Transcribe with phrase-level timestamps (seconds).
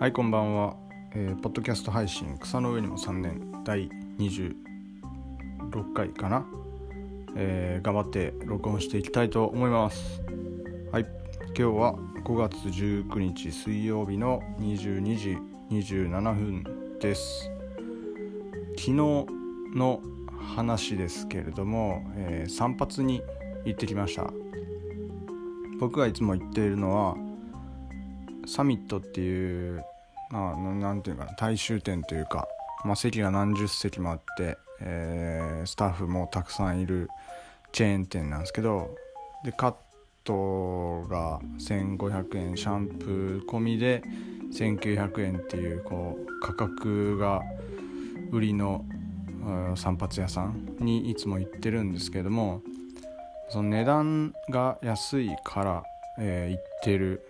[0.00, 0.74] はいこんばんは、
[1.14, 4.54] えーポッドキャスト配信草の上にも3年第26
[5.94, 6.44] 回かな、
[7.36, 10.20] えー頑張って録音していきたいと思います。
[10.90, 11.06] はい
[11.46, 11.94] 今日は
[12.24, 15.38] 5月19日水曜日の22時
[15.70, 17.48] 27分です。
[18.76, 18.92] 昨日
[19.76, 20.00] の
[20.56, 23.22] 話ですけれども、えー散髪に
[23.64, 24.28] 行ってきました。
[25.78, 27.16] 僕がいつも行っているのは
[28.46, 29.84] サミットっていう、
[30.30, 32.46] まあ、なんていうかな大衆店というか、
[32.84, 37.08] まあ、席が何十席もあって、えースタッフもたくさんいる
[37.72, 38.94] チェーン店なんですけど
[39.44, 39.74] でカッ
[40.24, 44.02] トが1500円シャンプー込みで
[44.52, 47.40] 1900円っていうこう価格が
[48.30, 48.84] 売りの
[49.76, 52.62] 散髪屋さんにいつも行ってるんですけども
[53.48, 55.82] その値段が安いから、
[56.18, 57.26] えー行ってる。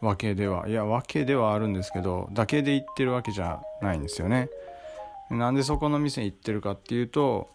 [0.00, 4.48] わけではいやわけではあるんですけどだけで行ってるわけじゃないんですよね。
[5.30, 7.48] なんでそこの店行ってるかっていうと、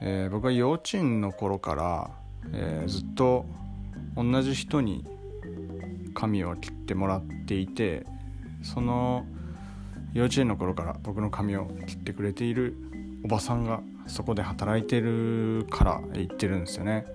[0.00, 2.10] えー僕は幼稚園の頃から、
[2.52, 3.46] えーずっと
[4.16, 5.04] 同じ人に
[6.14, 8.04] 髪を切ってもらっていて
[8.62, 9.26] その
[10.14, 12.74] 幼稚園の頃から僕の髪を切ってくれている
[13.24, 17.06] おばさんがそこで働いてるから行ってるんですよね。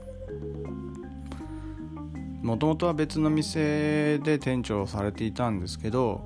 [2.41, 6.25] もともとは別の店で店長をされていたんですけど、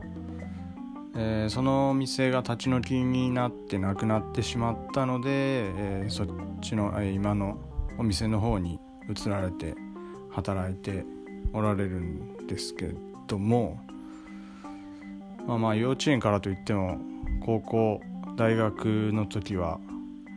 [1.16, 6.28] えーその店が立ち退きになってなくなってしまったので、えーそっ
[6.62, 7.58] ちの、え今の
[7.98, 9.76] お店の方に移られて
[10.32, 11.06] 働いて
[11.54, 12.94] おられるんですけ
[13.28, 13.80] ども
[15.48, 16.98] まあまあ幼稚園からといっても
[17.46, 18.02] 高校
[18.36, 19.80] 大学の時は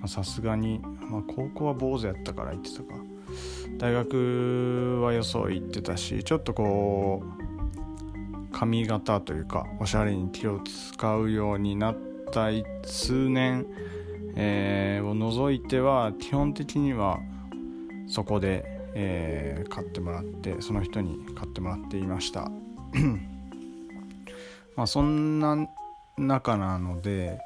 [0.06, 2.94] さすがに、まあ、高校は坊主やったから行ってたか。
[3.78, 11.96] 大学はよそ行ってたしちょっとこう髪型というかおしゃれに気を使うようになっ
[12.32, 12.48] た
[12.84, 13.66] 数年、
[14.34, 17.20] えーを除いては基本的には
[18.08, 22.50] そこで、えー買ってもらってその人に買ってもらっていました。
[24.76, 25.56] まあそんな
[26.16, 27.38] 仲なので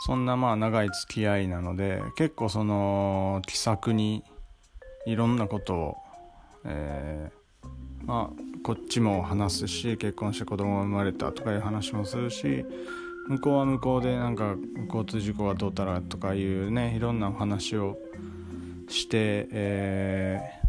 [0.00, 4.24] そんなまあ長い付き合いなので結構その気さくに
[5.06, 5.96] いろんなことを、
[6.64, 7.44] えー
[8.06, 12.64] まあこっちも話すし結婚して子供が生まれたとかいう話もするし
[13.28, 14.56] 向こうは向こうでなんか
[14.88, 17.96] 交通事故がどうたらとかいうねいろんなお話を
[18.88, 20.64] して、えー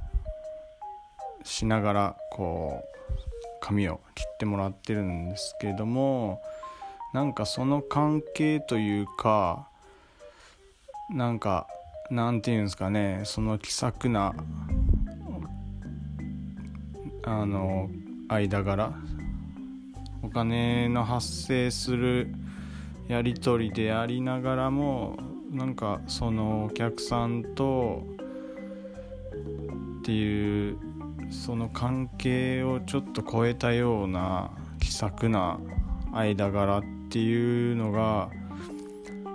[1.46, 2.98] しながらこう
[3.62, 6.42] 髪を切ってもらってるんですけども
[7.16, 9.70] なんかその関係というか
[11.10, 11.66] なんか
[12.12, 14.34] なんていうんですかねその気さくな
[17.24, 17.90] あの
[18.28, 18.92] 間柄。
[20.24, 22.34] お金の発生する
[23.08, 25.18] やり取りでありながらも
[25.52, 28.04] なんかそのお客さんと
[30.00, 30.78] っていう
[31.32, 34.52] その関係をちょっと超えたような
[34.82, 35.62] 気さくな
[36.12, 38.30] 間柄っっていうのが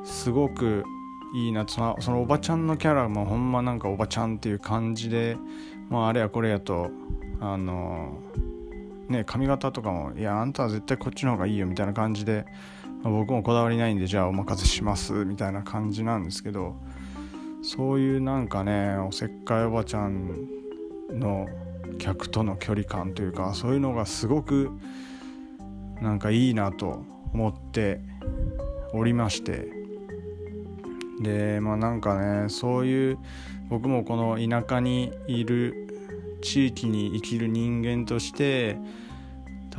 [0.05, 0.85] すごく
[1.35, 1.65] いいな。
[1.67, 5.37] そのそのおばちゃんのキャラもほんまなんかおばちゃんっていう感じで、
[5.89, 6.91] まあ、あれやこれやと
[7.41, 8.19] あの
[9.09, 12.45] ね髪型とかもいやあんたは絶対こっちの方がいいよみたいな感じで、
[13.03, 16.77] まあ僕もこだわりないんでじゃあお任せしますみたいな感じなんですけど
[17.63, 20.49] そういうなんかねおせっかいおばちゃん
[21.13, 21.47] の
[21.99, 24.71] 客との距離感というかそういうのがすごく
[26.01, 28.01] なんかいいなと思って
[28.93, 29.69] おりまして。
[31.21, 33.19] でまあなんかねそういう
[33.69, 35.75] 僕もこの田舎にいる
[36.43, 38.79] 地域に生きる人間として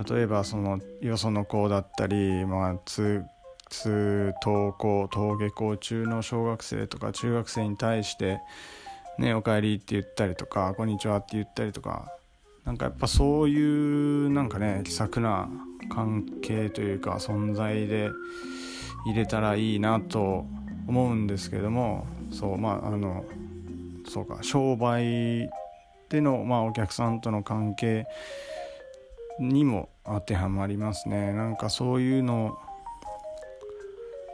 [0.10, 3.24] 例えばそのよその子だったり、まあ、通
[3.70, 8.40] 通登校登下校中の小学生とか中学生に対して
[9.18, 12.08] 「ねおかえり」って言ったりとか「こんにちは」って言ったりとか
[12.66, 15.50] なんかやっぱそういうなんかね気さくな
[15.90, 18.10] 関係というか存在で
[19.06, 20.46] 入れたらいいなと
[20.88, 23.26] 思うんですけどもそうまああの
[24.08, 25.50] そうか商売
[26.10, 28.06] での、まあ、お客さんとの関係
[29.40, 31.34] にも当てはまりますね。
[31.34, 32.60] なんかそういうの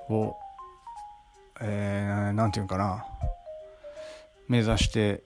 [0.09, 0.35] を
[1.59, 3.05] えー、ていうかな
[4.47, 5.23] 目指して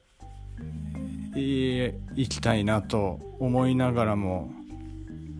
[1.35, 4.51] いきたいなと思いながらも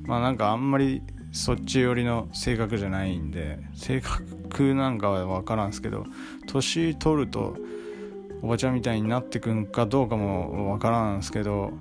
[0.04, 1.02] まあなんかあんまり
[1.32, 6.06] そっち寄りの性格じゃないんで性格なんかは分からんすけど
[6.48, 7.56] 年取ると
[8.42, 11.72] おばちゃんみたいになってくんかどうかも分からんすけど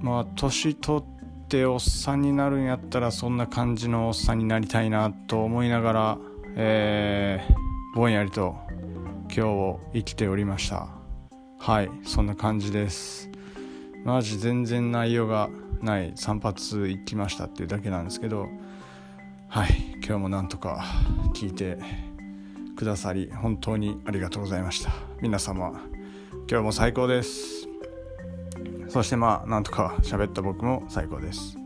[0.00, 6.18] まあ年取っておっさんになるんやったらそんな感じのおっさんになりたいなと思いながら、
[6.56, 8.56] えー、ぼんやりと
[9.24, 11.01] 今日を生きておりました。
[11.62, 13.30] はいそんな感じです。
[14.04, 15.48] マジ全然内容が
[15.80, 16.12] ない。
[16.16, 18.48] 散髪行きましたっていうだけなんですけど。
[19.46, 20.84] はい今日もなんとか
[21.36, 21.78] 聞いて
[22.74, 24.90] くださり本当にありがとうございました。
[25.20, 25.70] 皆様
[26.50, 27.68] 今日も最高です。
[28.88, 31.56] そしてまあなんとか喋った僕も最高です。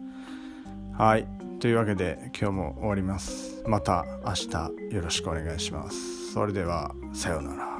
[0.92, 1.26] はい
[1.58, 3.64] というわけで今日も終わります。
[3.66, 6.34] また明日よろしくお願いします。
[6.34, 7.75] それではさようなら。